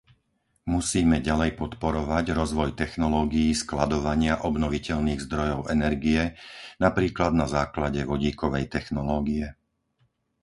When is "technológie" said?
8.75-9.45